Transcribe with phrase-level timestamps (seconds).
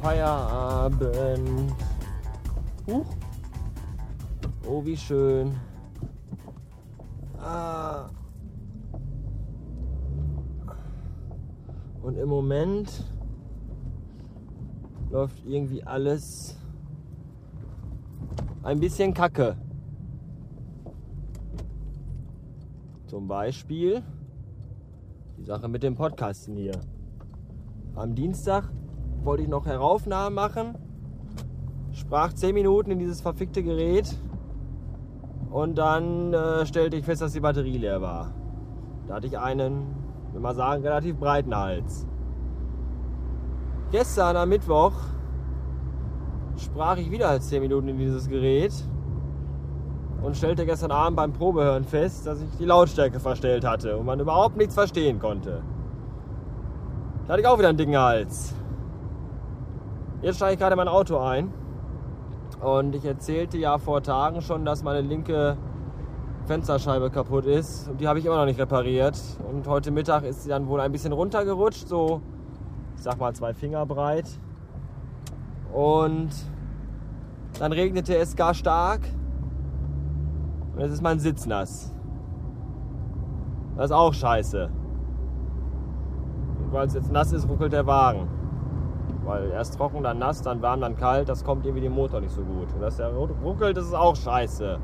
[0.00, 1.74] Feierabend.
[2.86, 3.06] Huch.
[4.66, 5.54] Oh, wie schön.
[7.38, 8.08] Ah.
[12.02, 13.04] Und im Moment
[15.10, 16.56] läuft irgendwie alles
[18.62, 19.56] ein bisschen kacke.
[23.06, 24.02] Zum Beispiel
[25.36, 26.80] die Sache mit dem Podcasten hier.
[27.94, 28.70] Am Dienstag
[29.24, 30.74] wollte ich noch Heraufnahmen machen,
[31.92, 34.16] sprach 10 Minuten in dieses verfickte Gerät
[35.50, 38.32] und dann äh, stellte ich fest, dass die Batterie leer war.
[39.06, 39.94] Da hatte ich einen,
[40.32, 42.06] will mal sagen, relativ breiten Hals.
[43.90, 44.92] Gestern am Mittwoch
[46.56, 48.72] sprach ich wieder 10 Minuten in dieses Gerät
[50.22, 54.20] und stellte gestern Abend beim Probehören fest, dass ich die Lautstärke verstellt hatte und man
[54.20, 55.62] überhaupt nichts verstehen konnte.
[57.26, 58.54] Da hatte ich auch wieder einen dicken Hals.
[60.22, 61.50] Jetzt steige ich gerade mein Auto ein
[62.60, 65.56] und ich erzählte ja vor Tagen schon, dass meine linke
[66.44, 69.18] Fensterscheibe kaputt ist und die habe ich immer noch nicht repariert.
[69.50, 72.20] Und heute Mittag ist sie dann wohl ein bisschen runtergerutscht, so
[72.96, 74.26] ich sag mal zwei Finger breit.
[75.72, 76.28] Und
[77.58, 79.00] dann regnete es gar stark
[80.74, 81.94] und jetzt ist mein Sitz nass.
[83.78, 84.70] Das ist auch scheiße.
[86.62, 88.39] Und weil es jetzt nass ist, ruckelt der Wagen.
[89.24, 92.34] Weil erst trocken, dann nass, dann warm, dann kalt, das kommt irgendwie dem Motor nicht
[92.34, 92.72] so gut.
[92.74, 94.78] Und dass der ruckelt, das ist auch scheiße.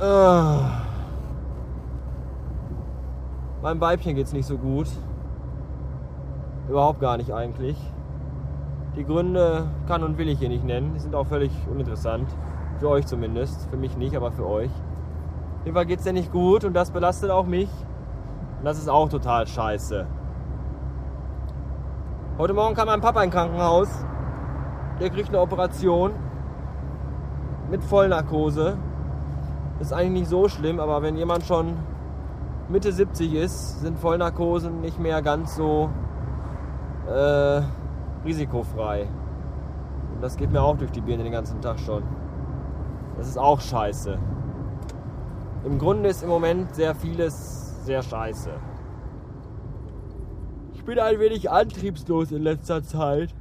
[0.00, 0.84] Äh.
[3.62, 4.88] Meinem Weibchen geht es nicht so gut.
[6.68, 7.76] Überhaupt gar nicht eigentlich.
[8.96, 10.92] Die Gründe kann und will ich hier nicht nennen.
[10.94, 12.28] Die sind auch völlig uninteressant.
[12.78, 13.68] Für euch zumindest.
[13.70, 14.70] Für mich nicht, aber für euch.
[14.70, 17.70] Auf jeden Fall geht es dir nicht gut und das belastet auch mich.
[18.58, 20.06] Und das ist auch total scheiße.
[22.36, 23.88] Heute Morgen kam mein Papa in Krankenhaus.
[24.98, 26.10] Der kriegt eine Operation
[27.70, 28.76] mit Vollnarkose.
[29.78, 31.76] Ist eigentlich nicht so schlimm, aber wenn jemand schon
[32.68, 35.90] Mitte 70 ist, sind Vollnarkosen nicht mehr ganz so
[37.08, 37.62] äh,
[38.24, 39.02] risikofrei.
[40.16, 42.02] Und das geht mir auch durch die Birne den ganzen Tag schon.
[43.16, 44.18] Das ist auch scheiße.
[45.64, 48.50] Im Grunde ist im Moment sehr vieles sehr scheiße.
[50.84, 53.34] Ich bin ein wenig antriebslos in letzter Zeit.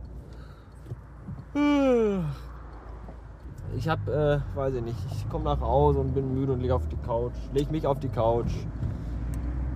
[3.76, 6.74] Ich hab, äh, weiß ich nicht, ich komme nach Hause und bin müde und liege
[6.74, 7.34] auf die Couch.
[7.52, 8.54] Leg mich auf die Couch.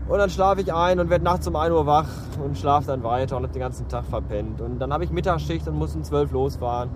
[0.07, 2.07] Und dann schlafe ich ein und werde nachts um 1 Uhr wach
[2.41, 4.61] und schlafe dann weiter und habe den ganzen Tag verpennt.
[4.61, 6.89] Und dann habe ich Mittagsschicht und muss um 12 losfahren.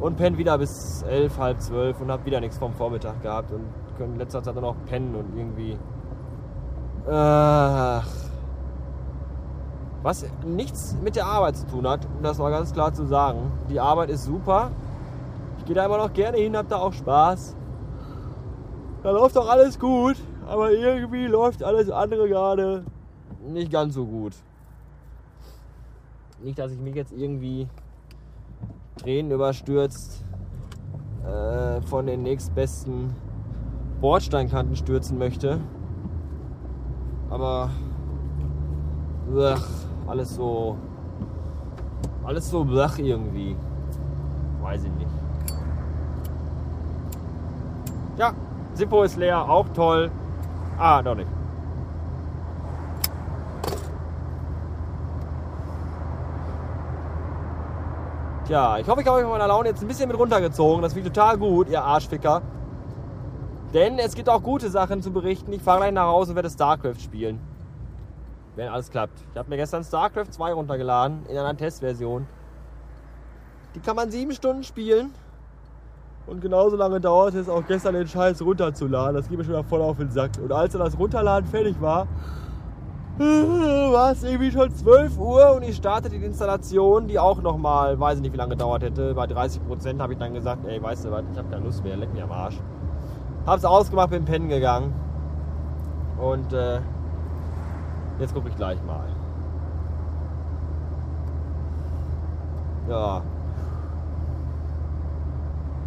[0.00, 3.52] Und penne wieder bis 11, halb 12 und habe wieder nichts vom Vormittag gehabt.
[3.52, 3.64] Und
[3.96, 5.78] können in letzter Zeit dann auch pennen und irgendwie...
[7.10, 8.27] Ach,
[10.02, 13.52] was nichts mit der Arbeit zu tun hat, um das mal ganz klar zu sagen.
[13.68, 14.70] Die Arbeit ist super.
[15.58, 17.56] Ich gehe da immer noch gerne hin, habe da auch Spaß.
[19.02, 20.16] Da läuft auch alles gut,
[20.46, 22.84] aber irgendwie läuft alles andere gerade
[23.46, 24.34] nicht ganz so gut.
[26.42, 27.68] Nicht, dass ich mich jetzt irgendwie
[28.96, 30.24] Tränen überstürzt
[31.24, 33.14] äh, von den nächstbesten
[34.00, 35.60] Bordsteinkanten stürzen möchte.
[37.30, 37.70] Aber
[39.32, 39.58] ugh,
[40.08, 40.76] alles so.
[42.24, 43.56] Alles so blach irgendwie.
[44.60, 45.10] Weiß ich nicht.
[48.16, 48.32] Ja,
[48.74, 50.10] Sippo ist leer, auch toll.
[50.78, 51.30] Ah, doch nicht.
[58.46, 60.82] Tja, ich hoffe, ich habe euch mit meiner Laune jetzt ein bisschen mit runtergezogen.
[60.82, 62.42] Das finde ich total gut, ihr Arschficker.
[63.74, 65.52] Denn es gibt auch gute Sachen zu berichten.
[65.52, 67.38] Ich fahre gleich nach Hause und werde StarCraft spielen.
[68.58, 69.20] Wenn alles klappt.
[69.30, 72.26] Ich habe mir gestern StarCraft 2 runtergeladen in einer Testversion.
[73.76, 75.12] Die kann man sieben Stunden spielen.
[76.26, 79.14] Und genauso lange dauert es auch gestern den Scheiß runterzuladen.
[79.14, 80.32] Das geht mir schon mal voll auf den Sack.
[80.42, 82.08] Und als dann das Runterladen fertig war,
[83.18, 88.16] war es irgendwie schon 12 Uhr und ich startete die Installation, die auch nochmal, weiß
[88.16, 89.14] ich nicht wie lange gedauert hätte.
[89.14, 91.84] Bei 30 Prozent habe ich dann gesagt, ey, weißt du was, ich habe keine Lust
[91.84, 92.58] mehr, leck mir am Arsch.
[93.46, 94.92] Hab's ausgemacht, bin pennen gegangen.
[96.20, 96.80] Und äh,
[98.18, 99.06] jetzt gucke ich gleich mal.
[102.88, 103.22] Ja.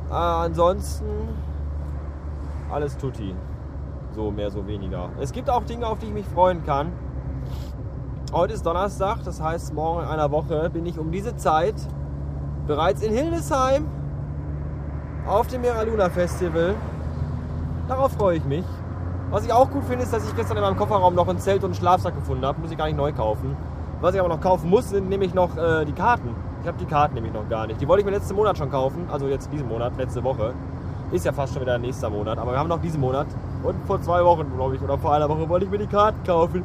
[0.10, 1.06] Äh, ansonsten
[2.72, 3.36] alles tutti.
[4.13, 5.10] So mehr, so weniger.
[5.19, 6.92] Es gibt auch Dinge, auf die ich mich freuen kann.
[8.33, 11.75] Heute ist Donnerstag, das heißt, morgen in einer Woche bin ich um diese Zeit
[12.68, 13.88] bereits in Hildesheim
[15.28, 16.75] auf dem Mera Luna Festival.
[17.88, 18.66] Darauf freue ich mich.
[19.31, 21.63] Was ich auch gut finde, ist, dass ich gestern in meinem Kofferraum noch ein Zelt
[21.63, 22.60] und einen Schlafsack gefunden habe.
[22.60, 23.56] Muss ich gar nicht neu kaufen.
[24.01, 26.36] Was ich aber noch kaufen muss, sind nämlich noch äh, die Karten.
[26.62, 27.80] Ich habe die Karten nämlich noch gar nicht.
[27.80, 30.54] Die wollte ich mir letzten Monat schon kaufen, also jetzt diesen Monat, letzte Woche.
[31.13, 33.28] Ist ja fast schon wieder nächster Monat, aber wir haben noch diesen Monat.
[33.63, 36.22] Und vor zwei Wochen, glaube ich, oder vor einer Woche wollte ich mir die Karten
[36.25, 36.63] kaufen.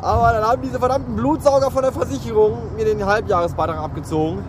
[0.00, 4.44] Aber dann haben diese verdammten Blutsauger von der Versicherung mir den Halbjahresbeitrag abgezogen.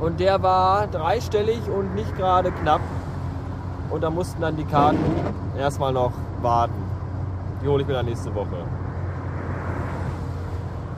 [0.00, 2.80] Und der war dreistellig und nicht gerade knapp.
[3.90, 4.98] Und da mussten dann die Karten
[5.58, 6.12] erstmal noch
[6.42, 6.74] warten.
[7.62, 8.56] Die hole ich mir dann nächste Woche.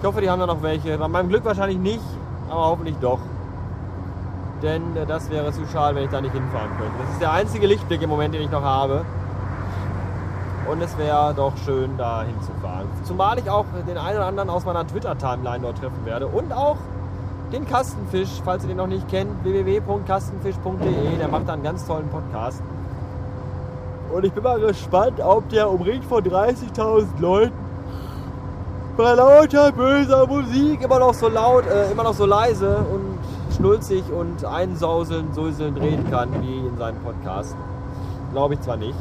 [0.00, 0.96] Ich hoffe, die haben da noch welche.
[0.98, 2.04] Bei meinem Glück wahrscheinlich nicht,
[2.48, 3.18] aber hoffentlich doch.
[4.62, 6.92] Denn äh, das wäre zu schade, wenn ich da nicht hinfahren könnte.
[7.02, 9.04] Das ist der einzige Lichtblick im Moment, den ich noch habe.
[10.70, 12.86] Und es wäre doch schön, da hinzufahren.
[13.04, 16.26] Zumal ich auch den einen oder anderen aus meiner Twitter-Timeline dort treffen werde.
[16.28, 16.76] Und auch
[17.52, 21.16] den Kastenfisch, falls ihr den noch nicht kennt, www.kastenfisch.de.
[21.18, 22.62] Der macht da einen ganz tollen Podcast.
[24.12, 27.52] Und ich bin mal gespannt, ob der umringt von 30.000 Leuten
[28.96, 33.18] bei lauter böser Musik immer noch so laut, äh, immer noch so leise und
[33.56, 37.56] schnulzig und einsauseln, säuselnd reden kann, wie in seinem Podcast.
[38.32, 38.98] Glaube ich zwar nicht.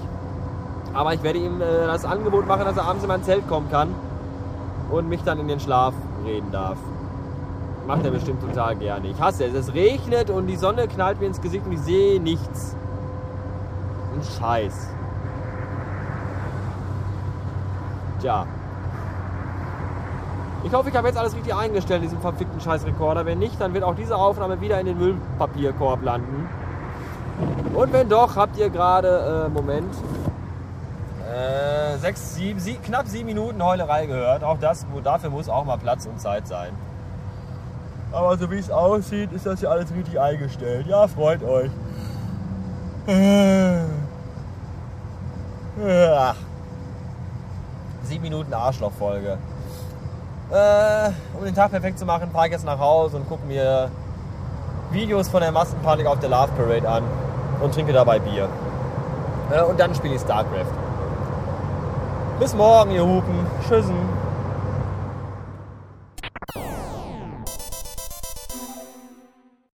[0.94, 3.70] Aber ich werde ihm äh, das Angebot machen, dass er abends in mein Zelt kommen
[3.70, 3.94] kann
[4.92, 5.94] und mich dann in den Schlaf
[6.26, 6.78] reden darf.
[7.86, 9.08] Macht er bestimmt total gerne.
[9.08, 9.54] Ich hasse es.
[9.54, 12.76] Es regnet und die Sonne knallt mir ins Gesicht und ich sehe nichts.
[14.16, 14.99] Ein Scheiß.
[18.20, 18.46] Tja.
[20.64, 23.26] Ich hoffe, ich habe jetzt alles richtig eingestellt in diesem verfickten Scheißrekorder.
[23.26, 26.50] Wenn nicht, dann wird auch diese Aufnahme wieder in den Müllpapierkorb landen.
[27.74, 29.94] Und wenn doch, habt ihr gerade, äh, Moment,
[31.30, 34.44] äh, sechs, sieben, sieben, knapp sieben Minuten Heulerei gehört.
[34.44, 36.72] Auch das, dafür muss auch mal Platz und Zeit sein.
[38.12, 40.88] Aber so wie es aussieht, ist das ja alles richtig eingestellt.
[40.88, 41.72] Ja, freut euch.
[45.88, 46.36] Ach.
[48.04, 49.38] Sieben Minuten Arschlochfolge.
[50.52, 53.92] Äh, um den Tag perfekt zu machen, fahre ich jetzt nach Hause und gucke mir
[54.92, 57.04] Videos von der Massenpanik auf der Love Parade an
[57.62, 58.50] und trinke dabei Bier.
[59.52, 60.74] Äh, und dann spiele ich StarCraft.
[62.40, 63.46] Bis morgen, ihr Hupen.
[63.68, 64.29] Tschüssen.